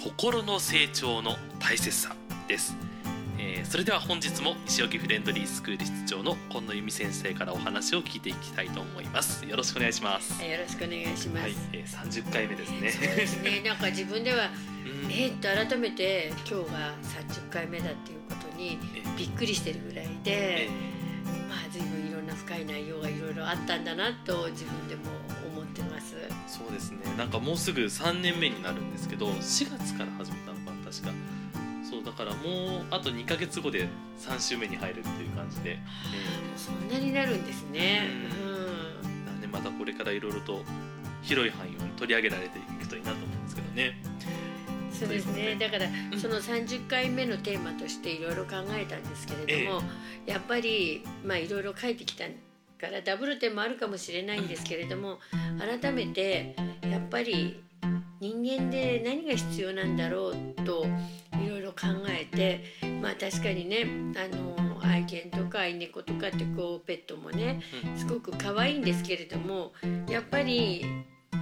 [0.00, 2.14] 心の成長の大切さ
[2.46, 2.76] です、
[3.36, 9.44] えーそれでは本日も西荻フレンドリースクール室長の今野由美先生からお話を聞いていきたいと思います。
[9.44, 10.42] よろしくお願いします。
[10.42, 11.42] よろしくお願いします。
[11.42, 12.90] はい、えー、30回目ですね。
[12.90, 13.60] そうですね。
[13.66, 14.48] なんか自分では、
[14.86, 15.10] うん。
[15.10, 20.68] えーっと改めて今日が30回目だっていうことにえびっくりしてるぐらいえ
[21.26, 25.37] で、まあ随分いろんな深い内容がいろいろあったんだなと自分でも思
[25.82, 26.14] ってます。
[26.46, 31.10] そうですねなんかもうすぐ3年目になるんですけど4月から始めたのかな確か
[31.88, 35.78] そうだからもうあと2ヶ月後で3週目に入るっていう感じで、え
[36.56, 38.02] そんなになるんですね。
[38.42, 39.22] ううん。
[39.22, 40.62] ーなんでまたこれからいろいろと
[41.22, 44.02] 広い範囲を取り上げられていくといいなと思うんですけどね
[44.92, 45.56] そうですね。
[45.58, 49.82] だからんその30回目のテーマとしていろいろ考えたんですけれども、
[50.26, 52.24] やっぱりまあいろいろ書いてきた
[52.78, 55.18] からダブル点もあるかもしれないんですけれども、
[55.58, 57.62] 改めてやっぱり
[58.20, 60.34] 人間で何が必要なんだろう
[60.64, 60.86] と
[61.44, 62.62] いろいろ考えて、
[63.02, 63.84] まあ確かにね
[64.16, 67.60] あの愛犬とか愛猫とかってこうペットもね
[67.96, 69.72] すごく可愛いんですけれども
[70.08, 70.84] やっぱり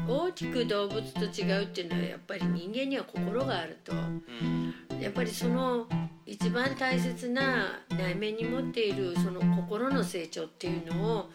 [0.09, 3.93] 大きく動物と違うっていうのはやっぱり人間には心があると。
[3.93, 5.87] うんやっぱりその
[6.25, 11.31] 一番大切な内面に持っているその心の成長っていうのを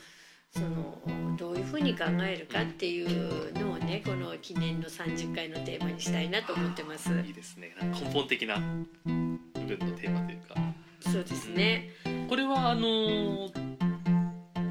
[0.50, 1.00] その
[1.38, 7.10] どういうふうに考えるかっていうのをねこの記念の30回のテーマにしたいなと思ってます。
[7.26, 10.56] いいですね根本的な部分のテーマというか
[11.00, 11.90] そうですね。
[12.28, 13.50] これはあの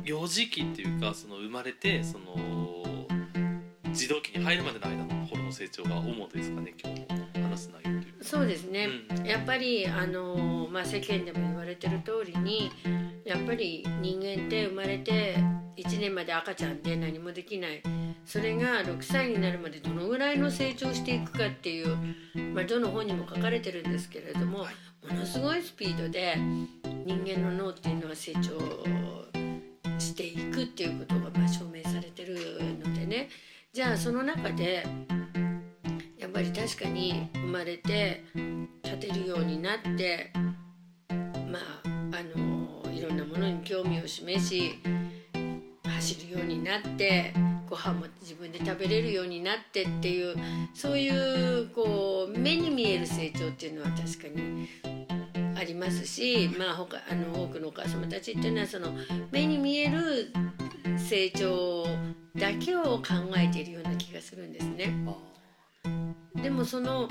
[0.05, 2.80] 幼児期っていうかその生まれてその
[3.92, 7.01] 児童期に入るまでの間の心の成長が主ですかね今日
[7.40, 8.24] の話す内容という。
[8.24, 8.89] そうですね。
[9.18, 9.24] うん。
[9.24, 12.70] やっぱりあのまあ世間でも言われてる通りに
[13.24, 15.36] やっぱり人間って生まれて
[15.77, 17.83] 1年まで赤ちゃんで何もできない。
[18.24, 21.96] それが6歳になるまでどのぐらいの成長していくかっていう、
[22.55, 24.74] まあ、どの本にも書かれてるんですけれども、はい。
[25.12, 26.36] ものすごいスピードで
[27.06, 29.11] 人間の脳っていうのは成長
[29.98, 32.36] していくっていうことがまあ証明されてる
[32.84, 33.29] のでね
[33.73, 34.85] じゃあその中で
[36.19, 38.25] やっぱり確かに生まれて
[38.83, 40.33] 立てるようになって
[41.08, 44.73] まああのいろんなものに興味を示し
[45.85, 47.33] 走るようになって
[47.69, 50.35] ご飯も自分で食べれるようになってっていう
[50.75, 51.09] そうい
[51.63, 54.69] うこう目に見える成長っていうのは確かに
[55.57, 58.89] ありますし、まあ、他あの多くのお母様たちっていうのはその
[59.30, 60.33] 目に見える
[60.98, 61.85] 成長
[62.36, 63.02] だけを考
[63.36, 64.95] えているような気がするんですね。
[66.35, 67.08] でもその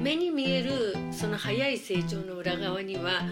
[0.00, 3.22] 目に見えるその早い成長の裏側には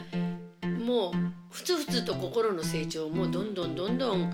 [0.85, 1.13] もう
[1.51, 4.33] ふつふつと心の成長もどんどんどんどん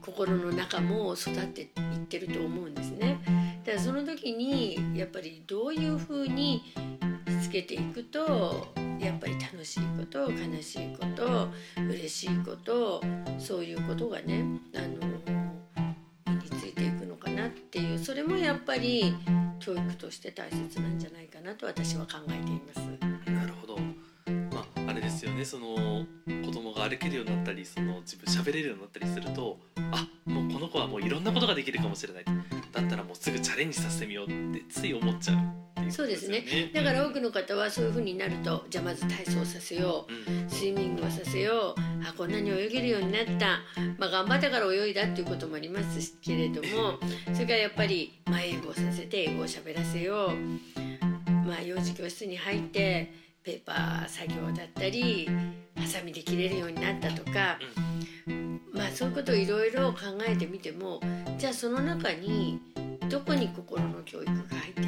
[0.00, 1.68] 心の中も育っていっ
[2.08, 3.20] てると思うんですね。
[3.64, 6.62] だからその時にやっぱりどういうふうに
[7.42, 8.68] つけていくと
[8.98, 13.02] やっぱり楽しいこと悲しいこと嬉しいこと
[13.38, 14.44] そういうことがね
[14.74, 15.22] あの
[16.26, 19.14] 身についていくのかなっていうそれもやっぱり
[19.58, 23.30] 教育として大切なんじゃないかなと私は考えています。
[23.30, 23.76] なるほど。
[24.54, 25.44] まああれですよね。
[25.44, 26.04] その
[26.44, 32.24] 子供が歩けるようになったりその自分喋れるようになったりするとあもうこの子はもういろんなことができるかもしれない。
[32.24, 35.71] だったらもうすぐチャレンジさせてみようってつい思っちゃう。
[35.92, 36.38] そうですね。
[36.38, 36.70] よね。
[36.72, 40.32] だから多くの方はそういうふうになるとじゃあまず体操させよう。
[40.32, 40.50] うん。
[40.50, 41.92] スイミングをさせよう。
[42.04, 43.60] あこんなに泳げるようになった、
[43.98, 46.98] まあ、頑張ったから泳いだっていうこともありますけれども
[47.32, 53.12] それからやっぱり、まあ、英語をさせて英語を喋らせよう、まあ、幼児教室に入って
[53.44, 55.28] ペーパー作業だったり
[55.76, 57.58] ハサミで切れるようになったとか、
[58.72, 61.00] まあ、そういうことをいろいろ考えてみても
[61.38, 62.60] じゃあその中に
[63.08, 64.81] どこに心の教育が入って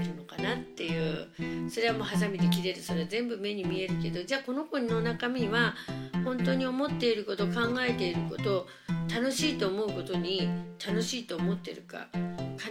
[1.75, 2.81] それはもうハサミで切れる。
[2.81, 5.75] それは全部目に見えるけどじゃあこの子の中身は
[6.25, 8.69] 本当に思っていること考えていること
[9.13, 10.49] 楽しいと思うことに
[10.87, 12.07] 楽しいと思ってるか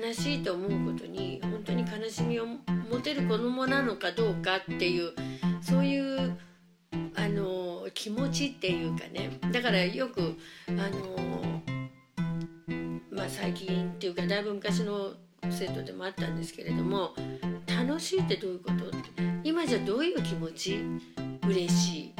[0.02, 5.12] 悲しいと思うことに本当に悲しみを持てる子供なのかどうかっていう
[5.62, 6.38] そういう
[7.16, 9.38] あの気持ちっていうかね。
[9.52, 10.38] だからよく
[10.70, 11.52] あの
[13.12, 15.12] まあ最近っていうかだいぶ昔の
[15.50, 17.14] 生徒でもあったんですけれども
[17.86, 18.86] 楽しいってどういうこと？
[19.44, 20.80] 今じゃどういう気持ち？
[21.46, 22.14] 嬉しい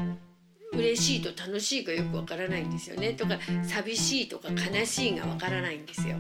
[0.74, 6.18] 嬉しいと楽しいがよくわからないんですよねとか寂しいとか悲しいがわからないんですよ。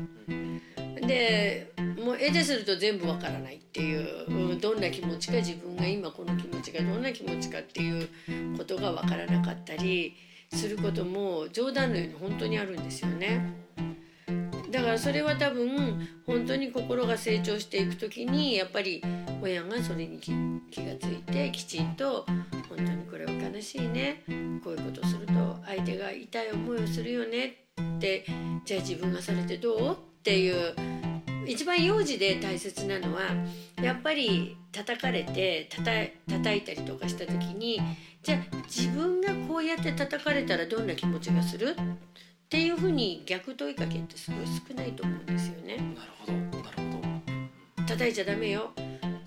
[1.06, 8.08] でもう絵ですると全部わからないっていう、どんな気持ちか自分が今この気持ちがどんな気持ちかっていう
[8.58, 10.16] ことがわからなかったり
[10.54, 13.63] することも冗談のように本当にあるんですよね。
[14.74, 19.04] だからそれは多分本当に心が成長していく時にやっぱり
[19.40, 22.26] 親がそれに気がついてきちんと
[22.68, 24.24] 本当にこれは悲しいね
[24.64, 25.34] こういうことすると
[25.68, 28.26] 相手が痛い思いをするよねって
[28.66, 29.92] じゃあ自分がされてどう？
[29.92, 30.74] っていう
[31.46, 33.22] 一番幼児で大切なのは
[33.80, 37.80] やっぱり叩かれて叩い叩いたりとかした時に
[38.24, 41.76] じゃあ自分がこうやって叩かれたらどんな気持ちがする？
[42.54, 45.78] っていうふうに逆問いかけってすごい少ないと思うんですよね。
[45.78, 47.02] なるほどなるほ
[47.82, 47.88] ど。
[47.88, 48.70] 叩いちゃダメよ。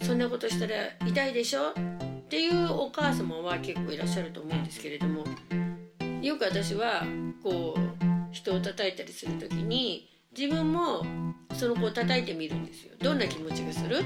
[0.03, 0.75] そんなことしたら
[1.05, 1.73] 痛いでしょっ
[2.29, 5.25] ていうお母様は結構いらっしゃると思うんですけれども
[6.23, 7.03] よく私は
[7.43, 7.81] こう
[8.31, 10.09] 人を叩いたりする時に
[10.39, 11.05] 自分も
[11.53, 12.93] その子を叩いてみるんですよ。
[13.01, 14.05] どんな気持ちがする？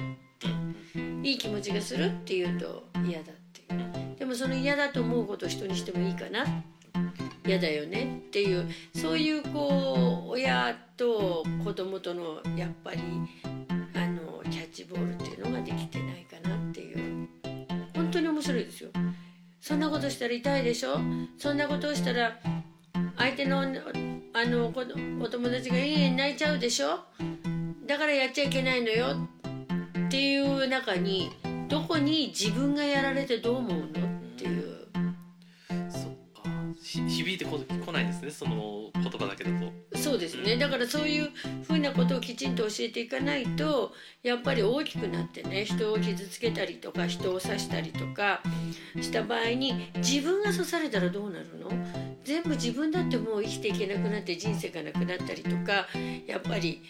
[1.22, 4.16] いい気持ちがするって言うと嫌だっていう。
[4.18, 6.46] でもその嫌だと思うことを人にしてもいいかな
[7.44, 13.00] 嫌だよねっていうそういうこう親と子供とのやっぱり
[13.94, 17.28] あのキャッチボールっていうのができてないかなっていう。
[17.94, 18.90] 本当に面白いですよ。
[19.60, 20.98] そんなことしたら痛いでしょ？
[21.38, 22.40] そんなことをしたら
[23.16, 23.66] 相手のあ
[24.44, 24.72] の
[25.22, 27.00] お友達がいい泣いちゃうでしょ？
[27.86, 29.16] だからやっちゃいけないのよ
[30.06, 31.30] っていう中に
[31.68, 34.09] どこに自分がやられてどう思うの？
[36.98, 38.30] 響いてここないですね。
[38.30, 39.72] その言葉だけだと。
[40.00, 40.56] そうですね。
[40.56, 41.30] だからそういう
[41.62, 43.92] ふうなことをきちんと教えていかないと
[44.22, 48.42] やっぱり大きくなってね人を傷つけたりとか人を刺したりとか
[49.00, 51.70] した場合に自分が刺されたらどうなるの？
[52.24, 55.86] 全部自分だってもう生きていけなくなって人生がなくなったりとか
[56.26, 56.82] やっぱり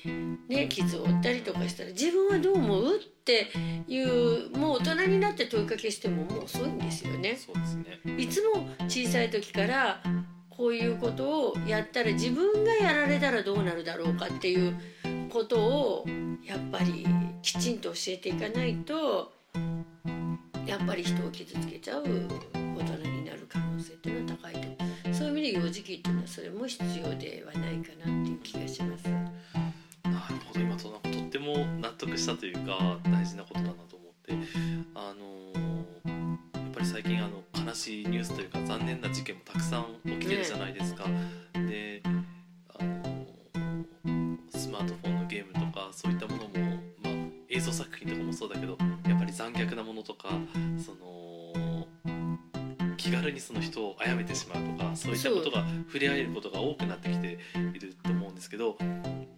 [0.49, 2.97] ね傷を負ったりとかしたら自分はどう思う？
[2.97, 3.49] って
[3.87, 7.37] いうもう大人になって問いかけしてももう遅いんですよね。
[7.37, 8.01] そうですね。
[8.19, 10.03] いつも小さい時から
[10.61, 14.77] こういうことをやったら自分がやられたらどうなるだろうかっていう
[15.31, 16.05] ことを
[16.45, 17.07] やっぱり
[17.41, 19.33] きちんと教えていかないと
[20.67, 29.09] やっぱり人を傷つけちゃう大人になる可能性っていうのは高いとそういう意味で幼児期っていうのはそれも必要ではないかなっていう気がします。
[29.09, 34.35] なるほど今となんかとっても納得したというか大事なことだなと思って
[34.95, 35.81] あのー
[36.53, 41.05] やっぱり最近あの悲しいニュースというか残念な事件もたくさん起きてるじゃないですか。
[41.55, 42.03] で
[42.79, 43.21] あのー
[44.51, 46.51] スマートフォンのゲームとかそういったものも、
[47.03, 47.12] まあ、
[47.49, 48.77] 映像作品とかもそうだけど
[49.09, 50.29] やっぱり残虐なものとか
[50.79, 51.87] その
[52.97, 58.77] 気軽にその人を殺めてしまうとかそういったことが触れ合えることが多くなってきていると思うんですけど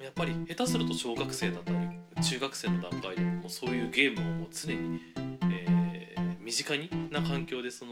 [0.02, 5.00] やっぱり下手すると小学生だったり中学生の段階でもそういうゲームをもう常に、
[5.42, 5.92] えー
[6.42, 7.91] 身近にな環境でその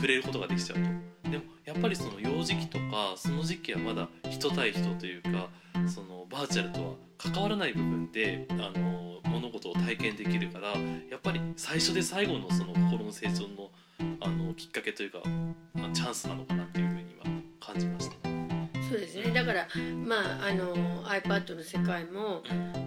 [0.00, 0.78] 触れることができちゃう
[1.24, 5.50] とでもやっぱりその幼児期とかその時期はまだ人対人というか
[5.86, 13.70] そのバーチャルとは関わらない部分であの物事を体験できるからやっぱり最初で最後のその心の成長の
[14.22, 15.18] あのきっかけというか、
[15.92, 18.19] チャンスなのかなっていうふうには感じました。
[18.90, 19.30] そうですね。
[19.30, 19.68] だから
[20.04, 22.42] まああの iPad の世界も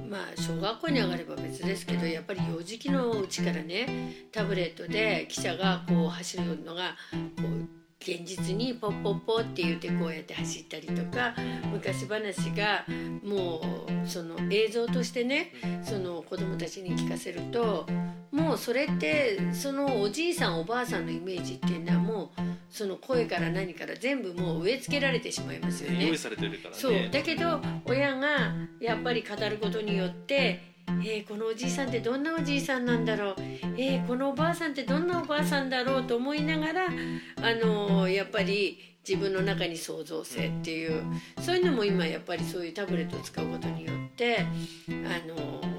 [0.10, 6.98] まあ小学校に上がれば別ですけどやっぱり幼児期のうちからねタブレットで記者がこう走るのが
[7.38, 7.63] こう
[8.06, 11.34] 現実にポッポッポって言ってこうやって走ったりとか
[11.72, 12.86] 昔話が
[13.24, 13.62] も
[14.06, 17.86] うその映像としてねその子供たちに聞かせると
[18.32, 26.08] もうそれってそのおじいさんおばあさんのイメージっていうのはもうその声から何から全部もう植え付けられてしまいますよね。
[26.08, 26.76] 用意されてるからね。
[26.76, 33.36] そうだけど親がやっぱり語ることによってえー、このおじいさんってどんなおじいさんなんだろう、
[33.78, 36.04] えー、このおばあさんってどんなおばあさんだろう？
[36.04, 36.90] と思いながら、あ
[37.66, 41.04] のーやっぱり自分の中に創造性っていう
[41.42, 44.44] そういうのも今やっぱりそういうタブレットを使うことによって、あ
[45.28, 45.74] のー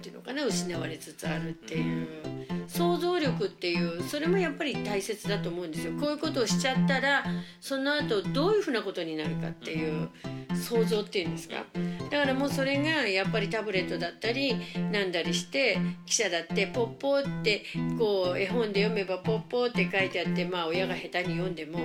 [0.00, 0.44] て言うのかな？
[0.46, 2.49] 失われつつあるっていう。
[2.70, 5.92] 想像力っていうそれもやっぱり大切だと思うんですよ。
[5.98, 7.24] こういうことをしちゃったら
[7.60, 10.08] その後どういうふうなことになるかっていう
[10.54, 11.64] 想像っていうんですか
[12.10, 14.54] だからもうそれがやっぱりタブレットだったり
[14.92, 17.64] なんだりして記者だってポッポーって
[17.98, 21.80] こう絵本で読めばポッポーって書いてあってまあ親が下手に読んでも、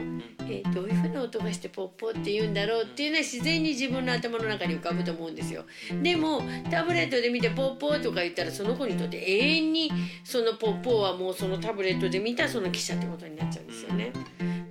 [0.48, 5.64] えーどういうふうな音がしてポッポーって言うんだろうっていうのは自然に自分の頭の中に浮かぶと思うんですよ。
[6.04, 9.92] でもタブレットで見てポッポーとか言ったらその子にとって永遠に
[10.24, 14.12] そのポッポーはもうそのタブレットで見たその記者ってことになっちゃうんですよね。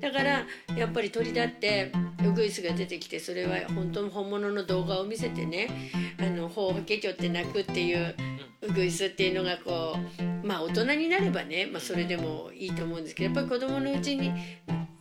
[0.00, 0.44] だから
[0.76, 1.90] やっぱり鳥だって
[2.26, 8.14] ウグイスが出てきてそれは本当の本物の動画を見せてね「あのほうけきょって鳴く」っていう
[8.60, 9.96] ウグイスっていうのがこ
[10.42, 14.32] うまあ大人になればね、まあ、それでもいいと思うんですけどやっぱり子供のうちに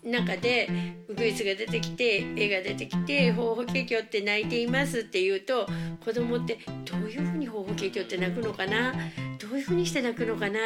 [0.04, 0.70] 中で
[1.08, 5.68] ウグイスが出てきて絵が出てきて「ほうほけきょって鳴いています」って言うと
[6.04, 7.22] 子供ってどういう
[7.64, 8.94] ふうにほうほけきょって鳴くのかな？
[9.40, 10.60] どういうふうにして鳴くのかな？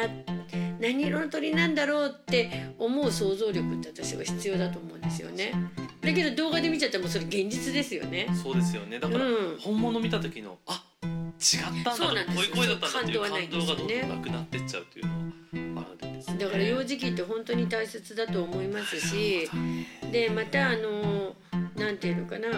[0.80, 5.52] 何色の鳥なんだろうって思う想像力って私は必要だと思うんですよね。
[6.00, 8.28] だけど動画で見ちゃったらもうそれ現実ですよね。
[8.42, 8.98] そうですよね。
[8.98, 9.58] だからうん。
[9.60, 12.50] 本物見た時のあ違ったんそうだなんです。
[12.50, 15.06] よこういう声だったんだっていう感動がどんどんなくなってっちゃうという
[15.74, 16.38] のはあるんですね。
[16.38, 19.48] だから幼児期って本当に大切だと思いますし
[20.12, 21.34] でまたあの
[21.76, 22.48] なんていうのかな？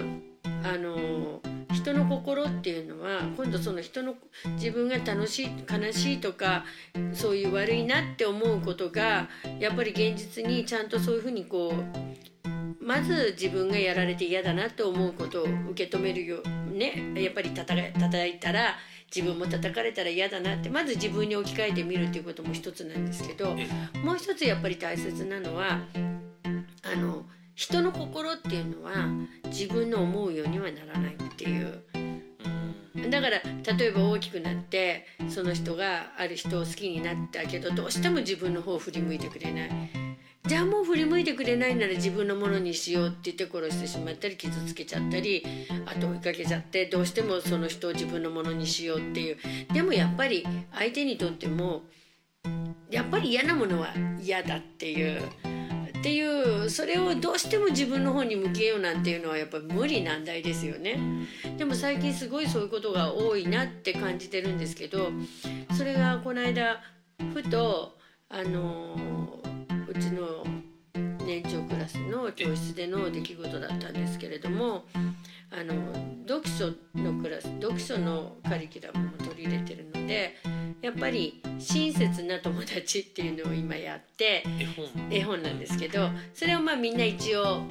[0.62, 1.40] あの
[1.72, 4.14] 人の心っていうのは今度その人の
[4.54, 6.64] 自分が楽しい悲しいとか
[7.12, 18.76] そういう悪いなって思うことがやっぱり現実にちゃんとそういうふうにこうまず自分がやられて嫌だなと思うことを受け止めるよねやっぱり叩か叩いたら
[19.14, 23.68] 自分も叩かれたら嫌だなってまず自分に置き換えてみるっていうことも一つなんですけどえ。
[23.98, 25.80] もう一つやっぱり大切なのは
[26.82, 27.24] あの
[27.54, 28.92] 人の心っていうのは
[29.46, 31.82] 自分の思うようにはならないっていう。
[32.94, 33.10] うん。
[33.10, 33.40] だから
[33.76, 39.70] 例えば大きくなってその人がある人を好きになったけどどうしても自分の方を振り向いてくれない。
[40.46, 45.44] じゃあもう振り向いてくれないなら自分のものにしようって言って殺してしまったり傷つけちゃったり
[45.86, 49.36] あと追いかけちゃってどうしてもその人を自分のものにしようっていう。
[49.72, 51.82] でもやっぱり相手にとっても
[52.90, 55.22] やっぱり嫌なものは嫌だっていう
[56.00, 60.98] っていうそれをどうしても自分の方に向けようなんていうのはやっぱり無理難題ですよね。
[61.58, 65.10] でも最近すごいそういうことが多いなって感じてるんですけど
[65.76, 66.80] それがこの間
[67.34, 67.98] ふと
[68.30, 68.96] あの
[69.86, 70.42] うちの
[71.26, 74.86] 年長クラスの教室での出来事だったんですけれども
[75.52, 75.74] あの
[76.28, 80.36] 読書のクラス読書のカリキュラムも取り入れてるので
[80.80, 84.86] やっぱり親切な友達っていうのを今やって絵本。
[85.10, 87.62] 絵本なんですけどそれをまあみんな一応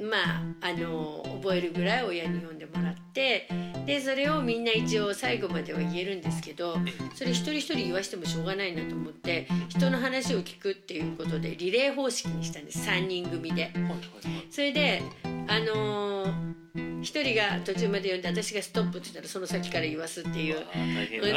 [0.00, 3.48] まああの覚えるぐらい親に読んでもらって
[3.86, 6.76] でそれをみんな一応最後までは言えるんですけど
[7.14, 12.86] それ一人一人言わしてもしょうがないなと思って人の話を聞くっていうことでリレー方式にしたんです。
[12.88, 13.72] 3人組で。
[14.50, 15.02] それで
[15.46, 16.69] あのー
[17.02, 20.56] 一人が途中まで読んで私がストップって言ったらその先から言わすっていう。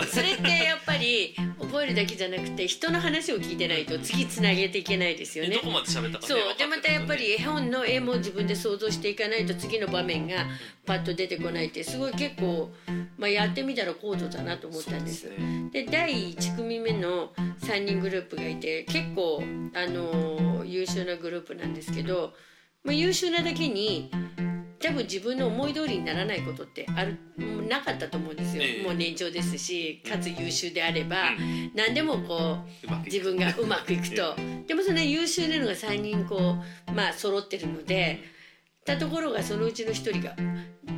[0.06, 5.56] それってやっぱり覚えるだけじゃなくて人の話を聞いてないと次つなげていけないですよね。
[5.56, 5.62] えど。
[5.62, 6.58] こまで喋ったかねそう。
[6.58, 10.46] でまたやっぱり絵本の絵も自分で想像していかないと次の場面が
[10.86, 12.72] パッと出てこないってすごい結構、
[13.18, 15.30] まあ、やってみたら高度だなと思ったんです。
[15.30, 15.70] ね。
[15.72, 19.44] で第1組目の3人グループがいて結構、
[19.74, 20.44] あのー
[20.74, 22.34] 優秀なグループなんですけど、
[22.84, 24.12] まあ、優秀なだけに
[24.84, 27.18] 多分自分の思い通りにならないことってある
[27.70, 28.84] なかったと思うんですよ、ええ。
[28.84, 31.22] もう年長ですしかつ優秀であれば、う
[31.74, 34.36] 何でもこう自分がうまくいくと。
[34.68, 38.20] でもその優秀なのが3人こうまあ揃ってるので
[38.86, 40.36] たところがそのうちの1人が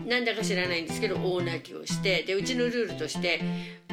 [0.05, 3.41] なんだか知らないんですけど大泣きをしてでうちのルールとして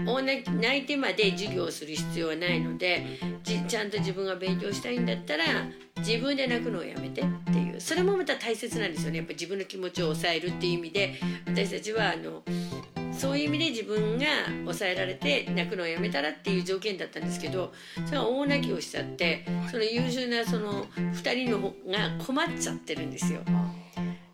[0.07, 5.45] 大泣き泣いてまで授業をする必要はないのでじちゃんと自分が勉強したいんだったら
[5.99, 12.43] 自分で泣くのをやめてってそれもまた大切なんですよねやっぱ自分の気持ちを抑えるっていう意味で私たちはあの
[13.13, 14.25] そういう意味で自分が
[14.65, 17.73] 抑えられて泣くのをやめたらっていう条件だったんですけど
[18.07, 23.41] それが大泣きをしちゃってその優秀なその2人の方が困っちゃってるんですよ。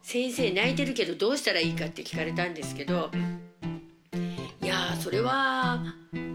[0.02, 3.10] 先生泣いてるけどどうしたらいいかって聞かれたんですけど
[4.62, 5.82] いやそれは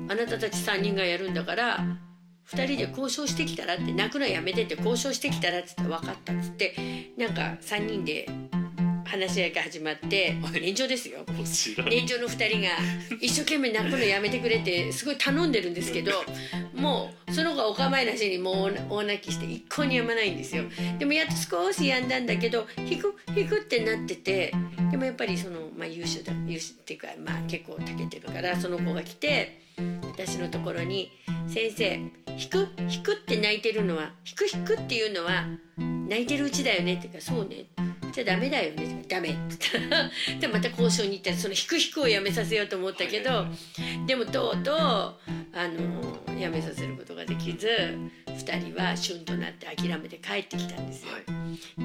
[0.09, 1.79] あなたたち3人がやるんだから
[2.51, 6.75] 2人で交渉してきたらって泣くのやめてって交渉してきたらって言ったら分かったっつって
[7.17, 8.27] なんか3人で
[9.05, 10.61] 話し合いが始まってはい。
[10.61, 11.19] 年長ですよ。
[11.27, 12.69] 年長の2人が
[13.21, 16.11] 一生懸命泣くのやめてくれってすごい頼んでるんですけど
[16.73, 20.63] もうその子はお構いなしにもう大泣きして一向にやまないんですよ。
[20.97, 24.53] でもやっと少しやんだんだけど引く引くってなってて
[24.89, 29.62] でもやっぱりその、まあ、優秀だ優秀っていうか、まあ、結構たけてるからその子が来て
[30.03, 31.11] 私のところに
[31.47, 31.95] 「先生
[32.37, 32.67] 引く？
[32.89, 34.45] 引くって泣いてるのは引く？
[34.51, 35.45] 引くっていうのは
[35.77, 37.65] 泣いてるうちだよね」って言うから「そうね」
[38.13, 39.03] じゃあダメだよね。
[39.09, 39.37] ダメって
[39.73, 41.77] 言ったらでまた交渉に行ったらその引く？
[41.77, 43.45] 引くをやめさせようと思ったけど
[44.07, 45.17] でもとうとうあ
[45.67, 47.67] のやめさせることができず
[48.27, 51.11] 2人は旬となって諦めて帰ってきたんですよ。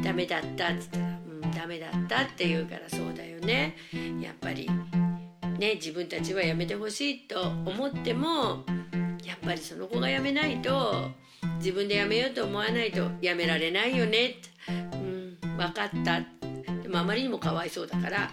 [0.03, 3.77] ダメだったっつったら「うんダメだった」って言うからそうだよね。
[4.21, 4.69] やっぱり
[5.59, 8.65] ね自分たちはやめてほしいと思っても
[9.25, 11.11] やっぱりその子が辞めないと
[11.59, 14.29] 自分で辞めようと思わないと辞められないよね。
[14.29, 14.49] って
[14.93, 16.21] うん分かった。
[16.83, 18.31] でもあまりにもかわいそうだから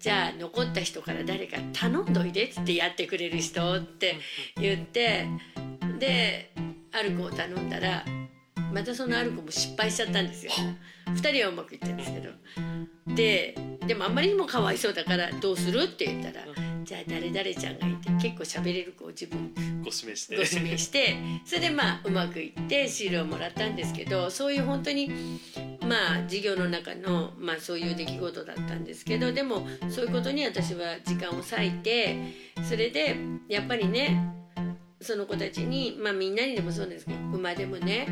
[0.00, 4.16] じゃあ残った人から誰か頼んどいでっつってやってくれる人って
[4.56, 5.28] 言って
[6.00, 6.52] で
[6.92, 8.04] ある子を頼んだら
[8.72, 10.52] またそのある子も失敗しちゃったんですよ。
[11.06, 12.30] 2人はうまくいったんですけど。
[13.14, 13.54] で
[13.86, 16.46] でもあんまりにもかわいそうだからどうするって言ったら
[16.84, 19.52] じゃあ誰々ちゃんがいて結構喋れる子を自分
[19.82, 20.36] ご指名して。
[20.36, 25.10] ご指名してそれでまあうまくいってシールをもらったんですけどそういう本当に
[25.82, 32.16] まあ授業の中のまあそういう出来事だったんですけどでもそういうことに私は時間を割いて
[32.62, 33.16] それで
[33.48, 34.41] やっぱりね
[35.02, 38.06] その子たちにまあみんなにでもそうですけど馬でもね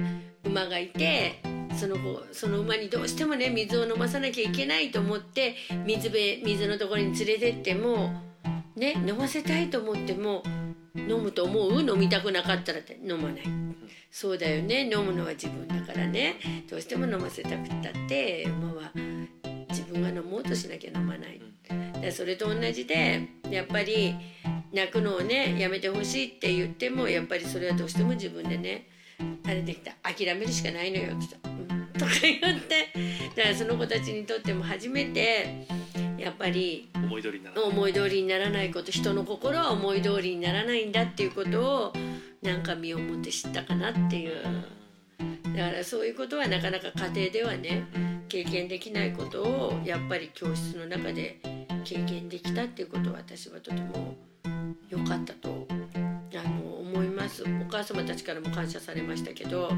[0.44, 1.40] 馬がいて
[1.78, 5.54] その子その馬にどうしてもね水を飲まさなきゃいけないと思って
[5.86, 8.12] 水辺水のところに連れてっても
[8.76, 10.42] ね飲ませたいと思っても
[10.96, 11.80] 飲むと思う？
[11.80, 13.42] 飲みたくなかったらって飲まない。
[14.10, 14.90] そうだよね。
[14.92, 16.34] 飲むのは自分だからね。
[16.68, 18.90] どうしても飲ませたくったって馬は
[19.68, 21.40] 自分が飲もうとしなきゃ飲まない
[21.94, 24.14] だからそれと同じでやっぱり
[24.72, 28.88] 泣くのをねやめてほしいって言ってもやっぱりそれはどうしても自分でね
[29.44, 31.86] あれできた諦めるしかないのよって言ったら、うん。
[31.92, 32.88] とか言って
[33.36, 35.66] だからその子たちにとっても初めて
[36.18, 37.70] やっぱり思い通りにならない。
[37.70, 41.92] 思い通りにならないこと人の心は思い通りにならないんだっていうことを
[42.42, 44.34] なんか身をもって知ったかなっていう。
[45.56, 47.84] だからそういうことはなかなか家庭ではね
[48.28, 51.40] 経験できないことをやっぱり教室の中で
[51.84, 54.16] 経験できたっていうことは私はとても
[54.88, 57.42] 良かったとあの思います。
[57.42, 59.70] お母様たちからも感謝されましたけど。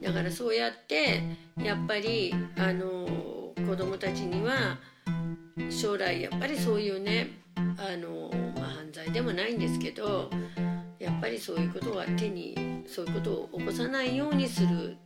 [0.00, 1.22] だからそうやって
[1.56, 3.06] やっぱりあの
[3.54, 4.78] 子供たちには
[5.70, 8.30] 将来やっぱりそういうねあの、
[8.60, 10.28] まあ、犯罪でもないんですけど
[10.98, 14.96] やっぱりそういうことは手にそういうことを起こさないようにする。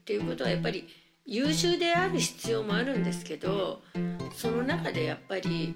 [0.00, 0.88] っていうことはやっぱり
[1.26, 3.82] 優秀である必要もあるんですけど
[4.34, 5.74] その中でやっぱり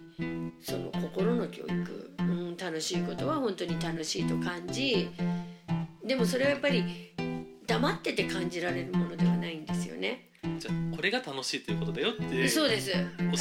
[0.62, 5.11] その心の教育、うん、楽しいことは本当に楽しいと感じ
[6.04, 7.12] でもそれはやっぱり
[7.66, 10.28] 黙ってて感じられるものではないんですよね。
[10.59, 12.92] じゃあこれが楽しいということだよってそうです。
[12.94, 13.37] あの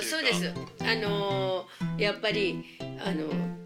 [0.00, 0.52] そうです。
[0.80, 1.66] あの
[1.98, 2.64] やっぱり
[3.04, 3.65] あの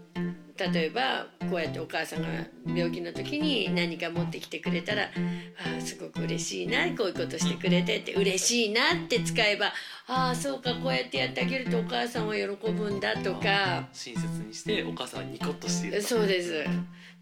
[0.69, 2.27] 例えばこうやってお母さんが
[2.65, 5.03] 病気の時に何か持ってきてくれたら
[5.57, 9.67] 「ああすごく嬉しいなこういうことしてくれて」って「嬉しいな」って使えば
[10.07, 13.87] 「ああそうかこうやってやってあげるとお母さんは喜ぶんだ」とか。
[13.93, 16.63] 親切にしてお母さんはニコッとしているそうです。
[16.63, 16.71] だか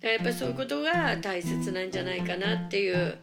[0.04, 3.18] らやっぱそういうことが大切なんじゃないかなっていう。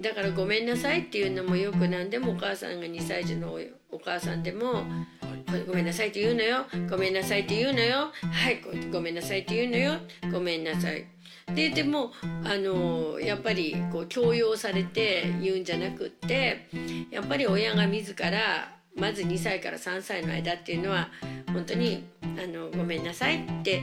[0.00, 3.60] だからごめんなさいっていうのもよく何でもお母さんが2歳児のお
[3.96, 4.84] お母さんでも
[5.66, 6.66] 「ごめんなさいって言うのよ。
[6.90, 8.12] ごめんなさいって言うのよ。
[8.22, 8.60] はい
[8.92, 9.98] ごめんなさいって言うのよ。
[10.32, 11.06] ごめんなさい」
[11.54, 12.12] ででも
[12.44, 16.68] あのやっぱりこう強要されて言うんじゃなくって
[17.10, 21.08] やっぱり親が自らまず2歳から3歳の間っていうのは
[21.46, 23.82] 本当にあのごめんなさいって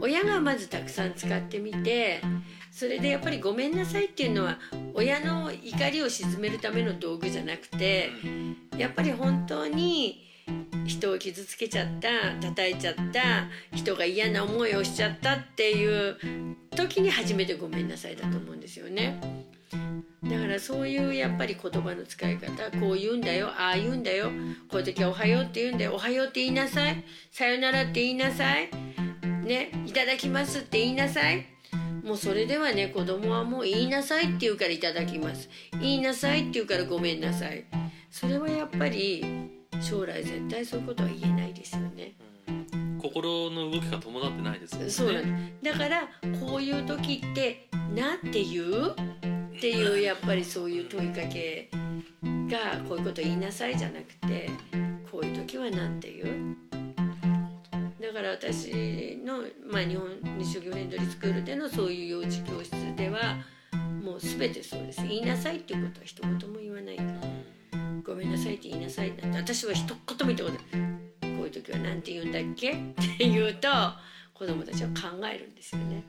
[0.00, 2.20] 親がまずたくさん使ってみて
[2.70, 4.58] それでやっぱりごめんなさいっていうのは
[4.94, 8.10] 親の怒りを鎮めるための道具じゃなくて
[8.76, 10.27] やっぱり本当に
[10.86, 12.08] 人を傷つけちゃった
[12.40, 16.16] 叩いちゃった人が嫌な思いをしちゃったっていう
[16.70, 19.20] 時に初めてごめんなさいだと思うんですよね。
[20.24, 24.30] だからそういうやっぱり言葉の使い方こう言うんだよああ言うんだよ
[24.68, 28.70] こういう時は「おはよう」って言うんだよ「おはよう」って言いなさい「さよなら」って言いなさい
[29.44, 31.46] ね「いただきます」って言いなさい。
[32.02, 35.50] もうそれではね子供はもう言いなさいって言うからいただきます。
[35.72, 37.64] 言いなさいって言うからごめんなさい。
[38.10, 39.22] それはやっぱり
[39.80, 42.14] 将来絶対そういうことは言えないですよね。
[43.00, 44.90] 心の動きが伴ってないですもんね。
[44.90, 45.22] そうなん
[45.62, 45.78] です。
[45.78, 46.08] だから
[46.40, 48.96] こういう時ってなんて言う
[49.56, 51.70] っていうやっぱりそういう問いかけ
[52.22, 54.50] がこういうこと言いなさいじゃなくて
[55.10, 56.56] こういう時はなんて言う？
[58.00, 63.36] だから私の、まあ、日本日照フレンドリースクールでのそういう幼児教室では
[64.02, 65.02] もう全てそうです。
[65.02, 66.96] 言いなさいっていうことは一言も言わない
[68.04, 69.96] ごめんなさいって言いなさいなんて私は一言
[70.28, 71.36] も言ったことない。
[71.36, 72.72] こういう時はなんて言うんだっけ？
[72.72, 73.68] って言うと
[74.34, 76.02] 子供たちは考えるんですよね。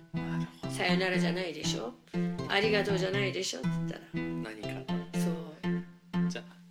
[0.69, 1.93] さよならじゃないでしょ？
[2.47, 3.59] ありがとうじゃないでしょ？
[3.59, 4.01] って言ったら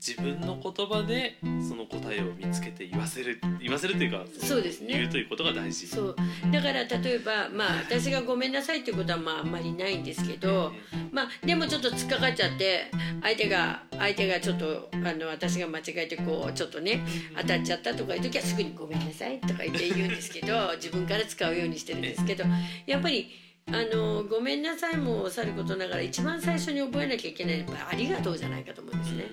[0.08, 4.94] 自分の言葉でその答えを見つけて言わせる言わせるというかそうですね。
[4.94, 5.86] 言うということが大事。
[5.86, 6.16] そう。
[6.50, 10.72] だから例えばまあ私が「ごめんなさい」っていうことはまああんまりないんですけど
[11.12, 12.90] まあでもちょっと突っかかっちゃって
[13.20, 17.04] 相手が相手がちょっとあの私が間違えてこうちょっとね
[17.36, 22.44] 当たっちゃったとかいう時はすぐに「ごめんなさい」とか言って言うんですけど 自分から使うようにしてるんですけど
[22.86, 23.30] やっぱり
[23.70, 29.24] あのごめんなさいもさることながら一番最初に覚えなきゃいけないのはやっぱりありがとうじゃないかと思うんですね。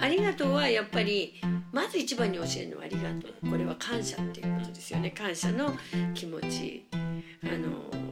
[0.00, 1.34] ありがとうはやっぱり
[1.72, 3.50] まず一番に教えるのはありがとう。
[3.50, 5.10] これは感謝っていうことですよね。
[5.10, 5.76] 感謝の
[6.14, 6.86] 気持ち。
[6.92, 8.08] あの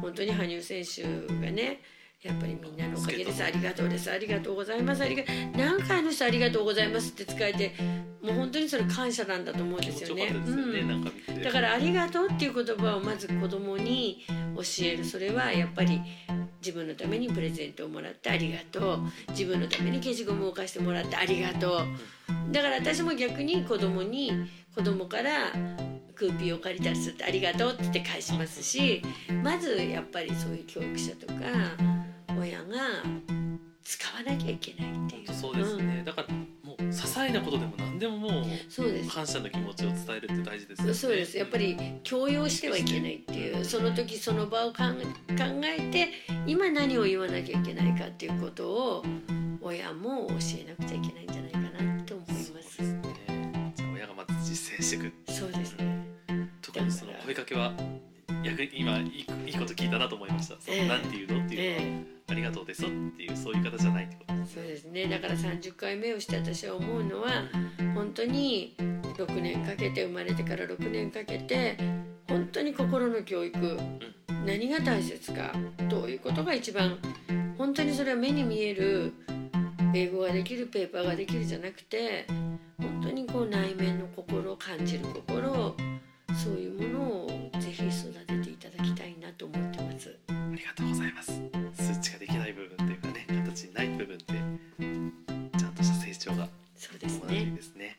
[0.00, 1.80] 本当に羽生選手がね
[2.24, 3.44] やっぱりみんなのおかげです。
[3.44, 4.10] ありがとうです。
[4.10, 5.02] ありがとうございます。
[5.02, 5.22] ありが
[5.54, 7.74] 何回の人ありがとうございますって使えて
[8.22, 10.34] もう本当にそれ感謝なんだと思うんですよね。
[11.44, 14.24] だから「ありがとう」っていう言葉をまず子供に
[14.56, 15.04] 教える。
[15.04, 16.00] それはやっぱり
[16.62, 18.98] 自分のためにプレゼントをもらってありがとう。
[19.28, 22.52] 自分のために消しゴムを貸してもらってありがとう。
[22.52, 24.32] だから私も逆に子供に
[24.74, 25.52] 子供から
[26.14, 29.02] クーピーを借りたりすると「ありがとう」って返しますし
[29.42, 31.34] まずやっぱりそういう教育者とか
[34.44, 35.34] きゃいけないっていう。
[35.34, 36.28] そうですね、だから
[36.62, 39.10] もう些細なことでも何でももうそうです。
[39.10, 40.94] 感謝の気持ちを伝えるって大事ですよね。
[40.94, 41.38] そうです。
[41.38, 43.64] やっぱり強要してはいけないっていう。
[43.64, 44.78] その時その場を考
[45.28, 46.08] えて
[46.46, 49.04] 今何を言わなきゃいけないかっていうことを
[49.60, 52.44] 親も教えなくちゃいけないんじゃないかなと思います。
[52.46, 53.72] そうですね。
[53.74, 55.32] じゃあ親がまず実践していく。
[55.32, 56.04] そうですね。
[56.60, 57.72] 特にその声かけは
[58.44, 60.56] 逆に今いいいいこと聞いたなと思いました。
[60.60, 61.76] そのええなんて言うのっていうの。
[61.76, 64.34] は、えありがとうですよっていうそういう方じゃないってこと。
[64.34, 65.06] ですそうですね。
[65.06, 67.44] だから30回目をして私は思うのは
[67.94, 68.74] 本当に
[69.16, 71.76] 6年かけて生まれてから6年かけて
[72.28, 73.78] 本当に心の教育
[74.46, 75.52] 何が大切か
[75.88, 76.98] どういうことが一番
[77.56, 79.12] 本当にそれは目に見える
[79.94, 82.26] 英語ができるペーパーができるじゃなくて
[82.78, 85.76] 本当にこう内面の心を感じる心
[86.34, 90.16] そういうものをぜひ育てていただきたいなと思ってます。
[90.28, 91.40] ありがとうございます。
[91.76, 94.32] 数値ができない部分っていうかね、形にない部分って
[95.58, 97.98] ちゃんとした成長がそうですねんですね。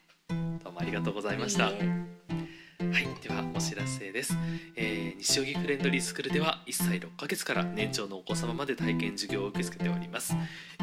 [0.63, 1.65] どうもありがとうございました。
[1.65, 4.37] はい、ではお知らせです、
[4.75, 10.35] えー西荻フレンドリースクールでは1歳6ヶ月から年長のお子様まで体験授業を受け付けております、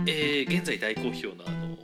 [0.07, 1.77] えー現在大好評のあの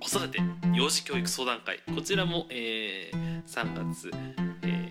[0.00, 0.40] 子育て
[0.74, 4.10] 幼児教育相談会こちらも、えー3月、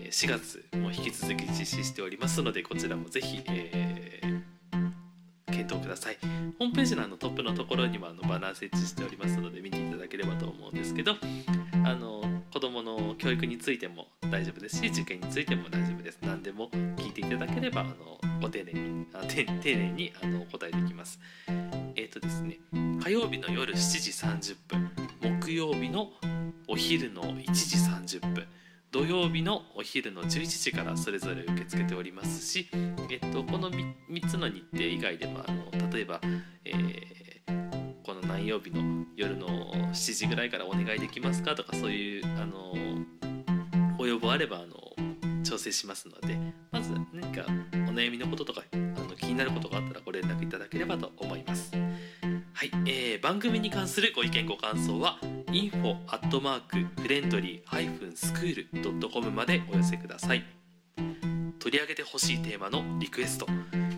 [0.08, 4.38] えー4月も引き続き実施しておりますのでこちらもぜひ、えー
[5.50, 6.18] 検討ください。
[6.58, 11.16] ホームページのあのトップのところにもあのバナー設置しておりますので見ていただければと思うんですけど
[11.84, 16.18] あの子どもの教育についても大丈夫ですし受験についても大丈夫です。
[16.22, 17.94] 何でも聞いていただければあの
[18.40, 21.18] ご丁寧にあ丁寧にあのお答えできます。
[21.96, 22.58] えっ、とですね
[23.02, 23.76] 火曜日の夜7
[24.38, 24.90] 時30分
[25.42, 26.10] 木曜日の
[26.68, 28.46] お昼の1時30分。
[28.90, 32.68] 土曜日のお昼の11時からそれぞれ受け付けておりますし、
[33.10, 36.20] えっと、この 3, つの日程以外でもあの例えば、
[36.64, 37.08] えー
[38.08, 39.46] この何曜日の夜の
[39.92, 42.74] 7時ぐらいからお願いできますかとかそういうあの
[43.98, 46.38] ご要望あればあの調整しますので
[46.70, 47.42] まず何か
[47.86, 51.70] お悩みのこととかあの気になることがあったらご連絡いただければと思います。
[51.74, 55.18] はい、えー番組に関するご意見ご感想は
[55.50, 60.44] info アットマークフレンドリースクールドットコムまでお寄せください。
[61.58, 63.46] 取り上げてほしいテーマのリクエスト、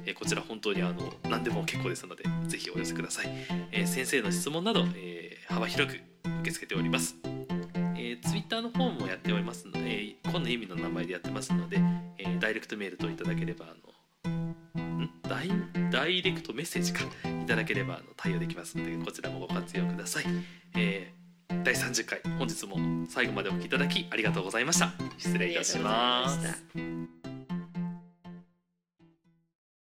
[0.07, 3.31] えこちら本当にあの何でも結構ですのでぜひお寄せください、
[3.73, 6.03] え先生の質問など、えー幅広く受
[6.45, 7.17] け付けております。
[7.97, 11.81] え、ツイッターの方もやっておりますので、えー、今野由美の名前でやってますので、
[12.19, 15.51] えーダイレクトメールといただければあのダイ
[15.91, 17.05] ダイレクトメッセージか。
[17.25, 20.25] いただければあの対応できますのでこちらもご活用ください、
[20.77, 21.20] えー
[21.65, 22.77] 第30回本日も
[23.09, 24.93] 最後までお聞きいただきありがとうございました。
[25.19, 27.20] 失礼いたします。